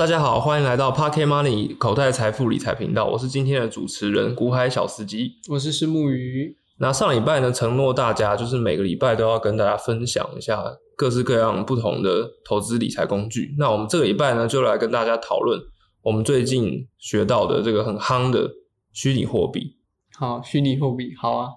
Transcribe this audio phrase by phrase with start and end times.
[0.00, 5.32] 大家好，欢迎来到 Pocket Money 口袋财富理财频道，我是今天的主持人古海小司机。
[5.50, 6.56] 我是石木鱼。
[6.78, 10.64] 那上礼拜呢，承诺大家就是每个礼拜都要跟大家分享一下
[10.96, 13.54] 各式各样不同的投资理财工具。
[13.58, 15.60] 那我们这个礼拜呢，就来跟大家讨论
[16.00, 18.50] 我们最近学到的这个很夯的
[18.94, 19.76] 虚拟货币。
[20.16, 21.50] 好，虚拟货币，好啊。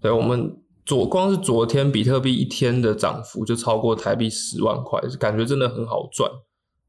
[0.00, 6.30] 对，我们昨光是昨天比特币一天的涨幅就超过台币十万块，感觉真的很好赚。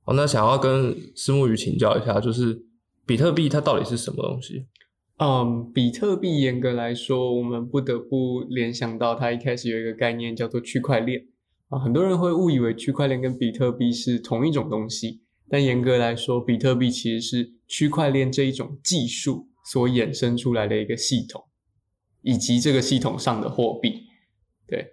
[0.05, 2.65] 哦，那想要跟石木鱼请教一下，就是
[3.05, 4.65] 比特币它到底是什么东西？
[5.17, 11.27] 嗯，比特币严格来说，我们不得不联想到它一开始有一个概念叫做区块链
[11.69, 11.79] 啊。
[11.79, 21.45] 很多人会误以为区块链跟比特币是同一种东西，但严格来说，比特币其实是区块链这一种技术所衍生出来的一个系统，
[22.23, 24.07] 以及这个系统上的货币。
[24.67, 24.87] 对，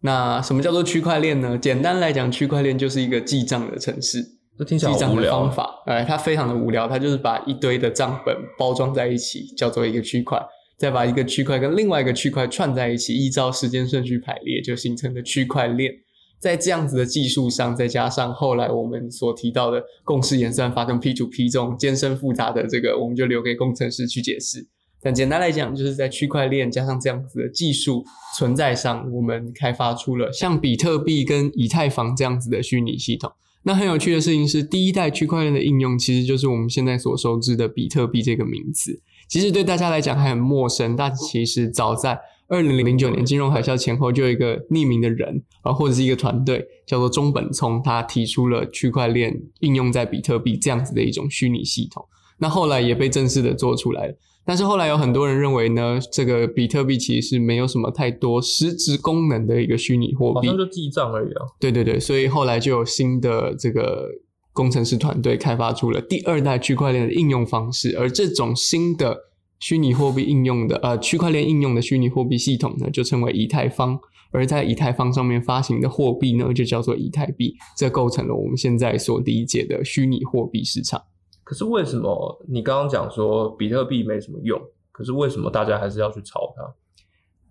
[0.00, 1.56] 那什么叫做区块链呢？
[1.56, 10.40] 简单来讲，区块链就是一个记账的城市记账的方法，哎，它非常的无聊，它就是把一堆的账本包装在一起，叫做一个区块，
[10.78, 15.92] 再把一个区块跟另外一个区块串在一起，依照时间顺序排列，就形成了区块链。
[16.38, 24.66] 在这样子的技术上，再加上后来我们所提到的共识演算法跟 P to P 这种艰深复杂的这个，我们就留给工程师去解释。
[25.02, 28.04] 但简单来讲，就是在区块链加上这样子的技术
[28.36, 33.32] 存在上，我们开发出了像比特币跟以太坊这样子的虚拟系统。
[33.66, 39.02] 那很有趣的事情是，第一代区块链的应用其实就是我们现在所熟知的比特币这个名字。
[39.26, 52.06] 其实对大家来讲还很陌生，但其实早在二零零九年金融海啸前后，就有一个匿名的人啊，或者是一个团队叫做中本聪，他提出了区块链应用在比特币这样子的一种虚拟系统。
[52.38, 54.14] 那后来也被正式的做出来了。
[54.44, 61.42] 但是后来有很多人认为呢，这个比特币其实是没有什么太多实质功能的一个虚拟货币，好像就记账而已啊。
[61.58, 64.08] 对对对，所以后来就有新的这个
[64.52, 69.18] 工程师团队开发出了第二代区块链的应用方式，而这种新的
[69.58, 73.98] 虚拟货币应用的呃区块链应用的虚拟货币系统呢，就称为以太坊。
[74.32, 81.00] 而在以太坊上面发行的货币呢，就叫做以太币，这构成了我们现在所理解的虚拟货币市场。
[81.46, 84.60] 可是为什么你刚刚讲说比特币没什么用？
[84.90, 86.74] 可是为什么大家还是要去炒它？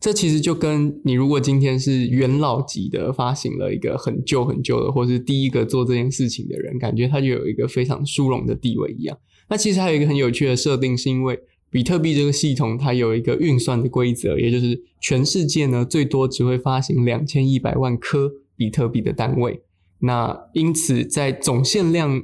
[0.02, 9.18] 这其实就跟你如果今天是元老级的发行了一个很旧很旧的，或是第一个做这件事情的人，感觉他就有一个非常殊荣的地位一样。
[9.48, 11.40] 那其实还有一个很有趣的设定，是因为
[11.70, 19.62] 比特币这个系统它有一个运算的规则，也就是全世界呢最多只会发行两千一百万颗比特币的单位。
[20.00, 22.22] 那因此在总限量。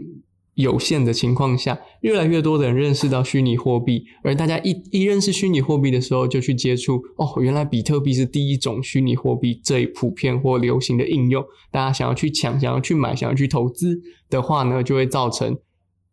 [0.62, 11.44] 有限的情况下，越来越多的人认识到虚拟货币，而大家一一认识虚拟货币的时候，就去接触哦，原来比特币是第一种虚拟货币最普遍或流行的应用。
[11.72, 14.00] 大家想要去抢、想要去买、想要去投资
[14.30, 15.58] 的话呢，就会造成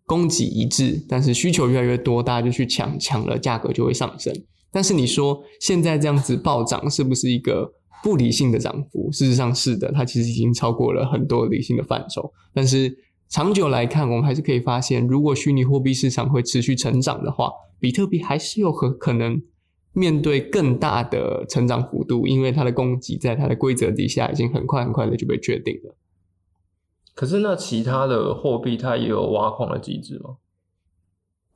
[0.05, 4.33] 供给一致，但是需求越来越多，大家就去抢，抢了价格就会上升。
[4.71, 7.73] 但是你说现在这样子暴涨是不是一个
[8.03, 9.11] 不理性的涨幅？
[9.13, 12.97] 事实上是的，它其实已经超过了很多理性的范畴，但是。
[13.29, 19.43] 长久来看，我们还是可以发现，如果虚拟货币市场会持续成长的话，比特币还是有很可能
[19.93, 25.95] 面对更大的成长幅度，因为它的供给在它的规则底下已经很快很快的就被确定了。
[27.15, 30.37] 可是，那其他的货币它也有挖矿的机制吗？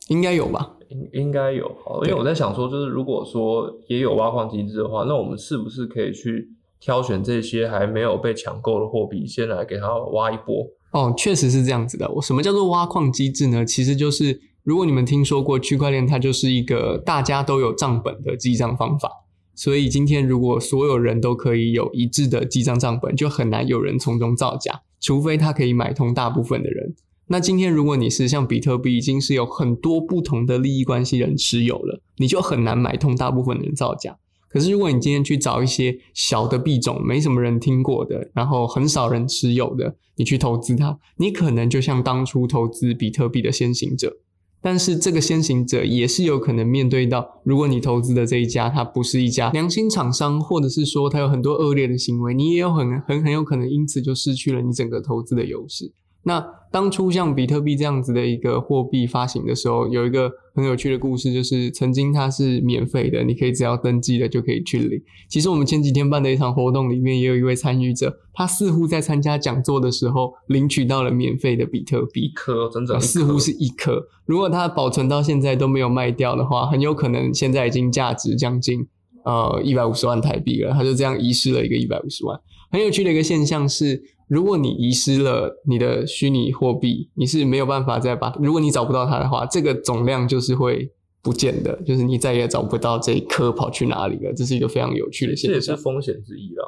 [0.08, 0.76] 应该有吧？
[0.88, 1.74] 应应该有。
[1.82, 10.66] 好，因为我在想说，就是如果说也有挖矿机制的话，那我们是不是可以去挑选这些还没有被抢购的货币，先来给它挖一波？
[10.92, 12.10] 哦，确实是这样子的。
[12.12, 13.64] 我什么叫做挖矿机制呢？
[13.64, 19.10] 其实就是如果你们听说过区块链，它就是一个大家都有账本的记账方法。
[19.54, 26.94] 所以今天如果所有人都可以有一致的记账账本，就很难有人从中造假，除非他可以买通大部分的人。
[27.28, 34.18] 那今天如果你是像比特币，已经是有很多不同的利益关系人持有了，你就很难买通大部分的人造假。
[34.52, 44.18] 可是，如果你今天去找一些小的币种，没什么人听过的，然后很少人持有的，你去投资它，你可能就像当初投资比特币的先行者。
[44.60, 55.92] 但是，这个先行者也是有可能面对到，如果你投资的这一家它不是一家良心厂商，或者是说它有很多恶劣的行为，你也有很很很有可能因此就失去了你整个投资的优势。
[56.24, 64.98] 那当初像比特币这样子的一个货币发行的时候，有一个很有趣的故事，就是曾经它是免费的，你可以只要登记了就可以去领。
[65.28, 74.02] 其实我们前几天办的一场活动里面，也有一位参与者，他似乎在参加讲座的时候领取到了免费的比特币，一颗整整似乎是一颗。
[74.24, 78.86] 如果它保存到现在都没有卖掉的话，很有可能现在已经价值将近
[79.26, 80.72] 呃一百五十万台币了。
[80.72, 82.40] 他就这样遗失了一个一百五十万。
[82.70, 90.90] 很有趣的一个现象是，如果你遗失了你的虚拟货币，你是没有办法再把，如果你找不到它的话，这个总量就是会
[91.22, 94.32] 不见的，就是你再也找不到这一颗跑去哪里了。
[94.32, 95.54] 这是一个非常有趣的现这。
[95.54, 96.64] 也是风险之一啦。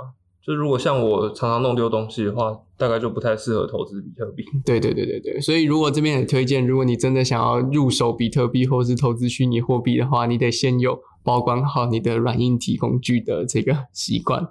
[0.47, 4.45] 就如果像我常常弄丢东西的话，大概就不太适合投资比特币。
[4.63, 14.51] 对对对对对，所以如果这边也推荐，如果你真的想要入手比特币或是投资虚拟货币的话，你得先有保管好你的软硬体工具的这个习惯。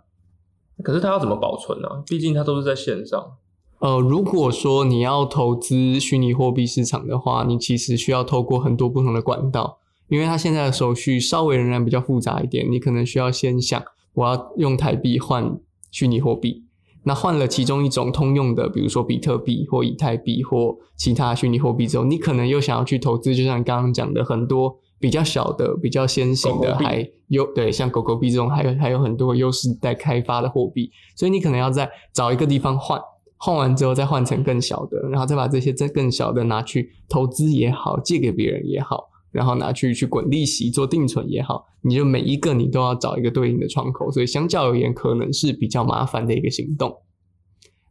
[0.81, 3.33] 可是它要怎么保存呢、毕竟它都是在线上。
[3.79, 13.83] 呃，如果说你要投资虚拟货币市场的话，你其实需要透过很多不同的管道，因为它现在的手续稍微仍然比较复杂一点，你可能需要先想
[14.13, 15.59] 我要用台币换
[15.91, 16.63] 虚拟货币，
[17.03, 32.97] 那换了其中一种通用的，比如说比特币或以太币或其他虚拟货币之后，你可能又想要去投资，就像刚刚讲的很多比较小的、比较先行的，狗狗还有对像狗狗币这种，还有还有很多优势待开发的货币，所以你可能要在找一个地方换。
[33.37, 46.95] 换完之后再换成更小的，然后再把这些再更小的拿去投资也好，借给别人也好，然后拿去去滚利息做定存也好，你就每一个你都要找一个对应的窗口，所以相较而言可能是比较麻烦的一个行动。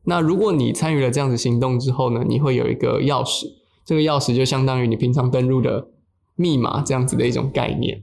[0.05, 3.44] 那如果你参与了这样子行动之后呢，你会有一个钥匙，
[3.85, 5.87] 这个钥匙就相当于你平常登录的
[6.37, 8.02] 密码这样子的一种概念。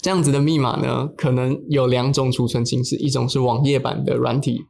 [0.00, 4.64] 这样子的密码呢，可能有两种储存形式，一种是网页版的软体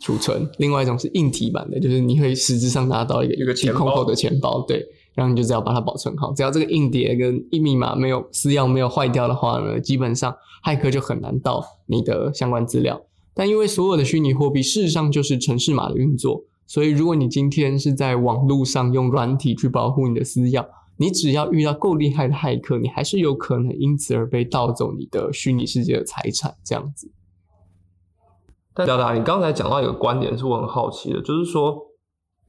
[0.00, 4.84] 储存，另外一种是硬体版的，就是你会实质上拿到一个一个钱包空扣的钱包，对，
[5.14, 10.34] 然后你就只要把它保存好，只要这个硬碟跟硬密码没有私钥没有坏掉的话呢，基本上
[10.64, 13.00] 骇客就很难盗你的相关资料。
[13.32, 27.10] 但因为所有的虚拟货币事实上就是城市码的运作，所以如果你今天是在网络上用软体去保护你的私钥，你只要遇到够厉害的骇客，你还是有可能因此而被盗走你的虚拟世界的财产，这样子。
[28.72, 31.80] 但表达你刚才讲到一个观点，是我很好奇的，就是说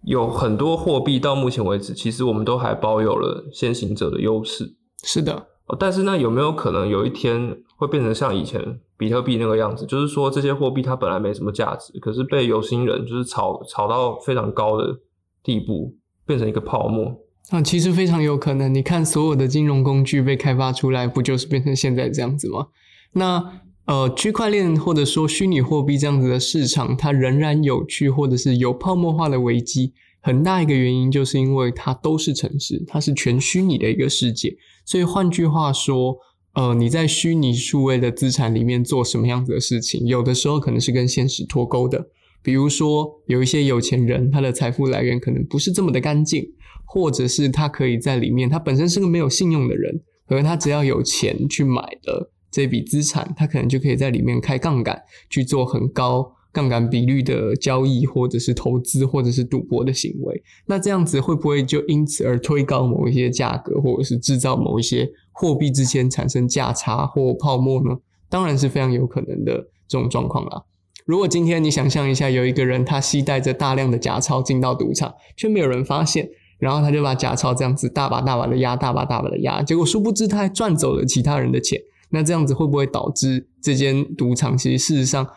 [0.03, 4.75] 有很多货币到目前为止，其实我们都还保有了先行者的优势。
[5.03, 9.86] 是的，哦但是呢，有没有可能有一天会变成像以前比特币那个样子？
[9.86, 15.00] 就是说这些货币它本来没什么价值，可是被有心人就是炒炒到非常高的
[15.44, 15.95] 地步，
[16.25, 17.15] 变成一个泡沫。
[17.50, 18.74] 啊，其实非常有可能。
[18.74, 22.68] 你看，所有的金融工具被开发出来，不就是变成现在这样子吗？
[23.13, 34.56] 那呃，区块链或者说虚拟货币这样子的市场，它仍然有趣，或者是有泡沫化的危机，很大一个原因就是因为它都是城市，它是全虚拟的一个世界。
[34.83, 36.18] 所以换句话说，
[36.56, 42.07] 呃，你在虚拟数位的资产里面做什么样子的事情，有的时候可能是跟现实脱钩的。
[42.45, 46.45] 比如说，有一些有钱人，他的财富来源可能不是这么的干净，
[46.86, 50.00] 或者是他可以在里面，他本身是个没有信用的人，
[50.30, 60.44] 可能他只要有钱去买了这笔资产，他可能就可以在里面开杠杆，去做很高杠杆比率的交易，或者是投资，或者是赌博的行为。
[60.68, 67.97] 那这样子会不会就因此而推高某一些价格，或者是制造某一些货币之间产生价差或泡沫呢？
[68.30, 70.63] 当然是非常有可能的这种状况啦。
[71.06, 81.80] 如果今天你想象一下，有一个人他携带着大量的假钞进到赌场，却没有人发现，然后他就把假钞这样子大把大把的压，大把大把的压，结果殊不知他还赚走了其他人的钱。
[82.09, 85.28] 那这样子会不会导致这间赌场其实事实上，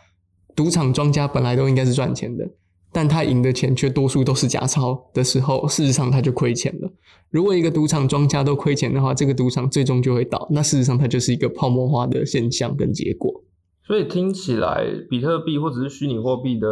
[0.57, 2.49] 赌场庄家本来都应该是赚钱的，
[2.91, 6.91] 但他赢的钱却多数都是假钞的时候，事实上他就亏钱了。
[7.29, 10.47] 如果一个赌场庄家都亏钱的话，这个赌场最终就会倒。
[10.51, 13.45] 那事实上它就是一个泡沫化的现象跟结果。
[13.89, 16.69] 所以听起来，比特币或者是虚拟货币的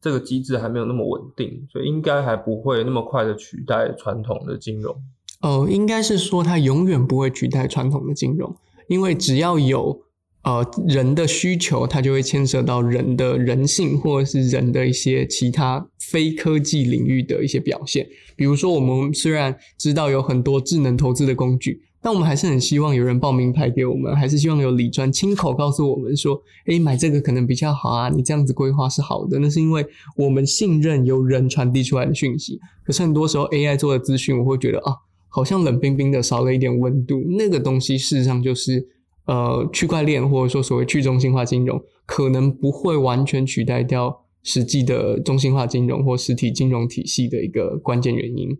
[0.00, 4.96] 这个机制还没有那么稳定，所以应该还不会那么快的取代传统的金融。
[5.42, 8.56] 呃，应该是说它永远不会取代传统的金融，
[8.88, 10.00] 因为只要有
[10.42, 18.08] 呃人的需求，它就会牵涉到人的人性或者是人的一些其他非科技领域的一些表现。
[18.36, 29.38] 比如说，我们虽然知道有很多智能投资的工具，但我们还是很希望有人报名牌给我们，还是希望有理专亲口告诉我们说，诶，买这个可能比较好啊，你这样子规划是好的。
[29.38, 32.60] 那是因为我们信任由人传递出来的讯息。
[32.84, 34.92] 可是很多时候 AI 做的资讯，我会觉得啊。
[35.30, 37.20] 好像冷冰冰的，少了一点温度。
[37.38, 38.86] 那个东西事实上就是，
[39.24, 48.56] 呃，区块链或者说所谓去中心化金融，可能不会完全取代掉实际的中心化金融或实体金融体系的一个关键原因。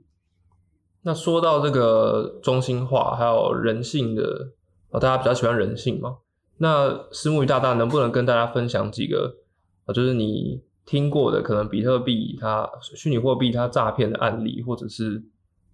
[1.05, 4.53] 那说到这个中心化还有人性的，
[4.91, 6.17] 啊，大家比较喜欢人性嘛？
[6.57, 9.37] 那石木鱼大大能不能跟大家分享几个
[9.85, 15.23] 啊，就是你听过的可能比特币它虚拟货币它诈骗的案例，或者是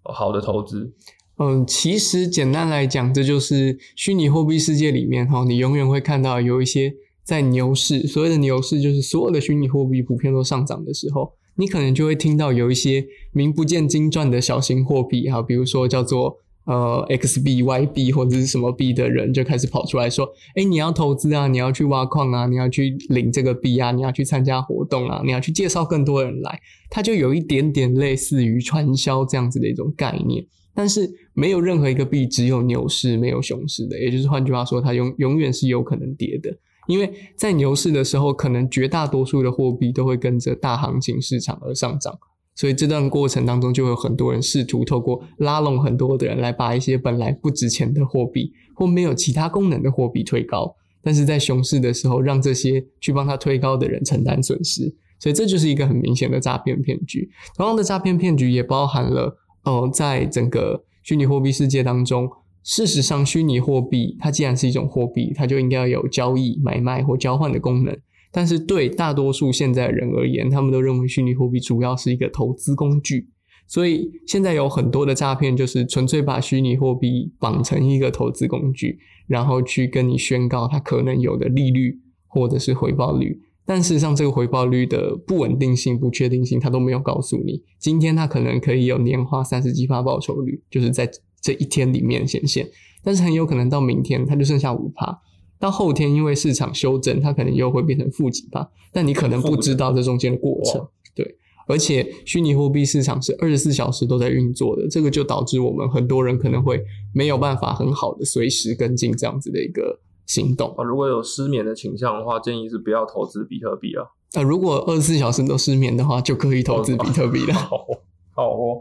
[0.02, 0.92] 好的投资？
[1.38, 16.38] 嗯，其实简单来讲，这就是虚拟货币世界里面哈，你永远会看到有一些在牛市，所谓的牛市就是所有的虚拟货币普遍都上涨的时候，你可能就会听到有一些名不见经传的小型货币哈，比如说叫做。
[16.64, 36.57] 呃 X B Y B 或者是什么币的人就开始跑出来说：“哎，你要投资啊，你要去挖矿啊，你要去领这个币啊，你要去参加活动啊，你要去介绍更多人来。”它就有一点点类似于传销这样子的一种概念，但是没有任何一个币只有牛市没有熊市的，也就是换句话说，它永永远是有可能跌的，
[36.90, 42.18] 因为在牛市的时候，可能绝大多数的货币都会跟着大行情市场而上涨。
[42.56, 50.75] 所以这段过程当中，就会有很多人试图透过拉拢很多的人，来把一些本来不值钱的货币或没有其他功能的货币推高。
[51.02, 54.94] 但是在熊市的时候，让这些去帮他推高的人承担损失。
[55.18, 57.30] 所以这就是一个很明显的诈骗骗局。
[57.56, 62.28] 同样的诈骗骗局也包含了，呃，在整个虚拟货币世界当中，
[62.62, 67.97] 事实上，虚拟货币它既然是一种货币，它就应该要有交易、买卖或交换的功能。
[68.33, 73.29] 但是对大多数现在人而言，他们都认为虚拟货币主要是一个投资工具，
[73.67, 81.99] 所以现在有很多的诈骗就是纯粹把虚拟货币绑成一个投资工具，然后去跟你宣告它可能有的利率
[82.29, 87.61] 或者是回报率，但事实上这个回报率的不稳定性、不确定性，它都没有告诉你。
[87.81, 92.68] 今天它可能可以有年化三十几趴报酬率，就是在这一天里面显现，
[93.02, 95.20] 但是很有可能到明天它就剩下五趴。
[95.59, 98.70] 到后天，因为市场修正，它可能又会变成负几趴。
[98.92, 100.88] 但你可能不知道这中间的过程。
[101.14, 101.37] 对，
[101.68, 106.82] 而且虚拟货币市场是二十四小时都在运作的，这个就导致我们很多人可能会
[107.12, 110.75] 没有办法很好的随时跟进这样子的一个行动。
[110.76, 114.11] 啊，如果有失眠的倾向的话，建议是不要投资比特币了。
[114.32, 117.52] 啊，如果二十四小时都失眠的话，就可以投资比特币了。
[117.52, 117.87] 好，
[118.35, 118.80] 好哦。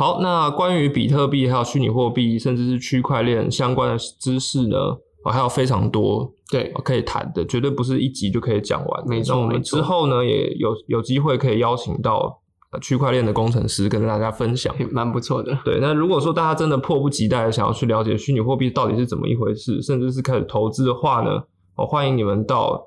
[0.00, 4.78] 好，那关于比特币还有虚拟货币，甚至是区块链相关的知识呢？
[5.22, 9.06] 哦，还有非常多对可以谈的，绝对不是一集就可以讲完。
[9.06, 12.40] 没错，那我们之后呢，也有有机会可以邀请到
[12.80, 15.54] 区块链的工程师跟大家分享，蛮不错的。
[15.66, 21.32] 对，那如果说大家真的迫不及待想要去了解虚拟货币到底是怎么一回事，甚至是开始投资的话呢，
[21.76, 22.86] 哦，欢迎你们到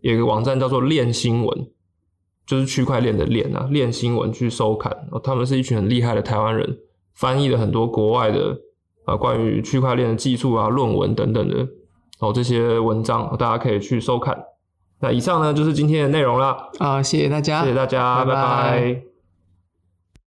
[0.00, 1.66] 有一个网站叫做链新闻，
[2.46, 4.92] 就是区块链的链啊，链新闻去收看。
[5.10, 6.78] 哦，他们是一群很厉害的台湾人，
[7.14, 8.58] 翻译了很多国外的。
[9.06, 11.68] 啊，关于区块链的技术啊、论文等等的
[12.20, 14.34] 哦，这些文章大家可以去收看。
[15.00, 19.13] 那以上呢就是今天的内容啦啊，谢谢大家，谢谢大家，拜拜。